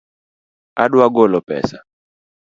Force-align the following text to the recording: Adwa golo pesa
Adwa 0.83 1.07
golo 1.15 1.39
pesa 1.47 1.77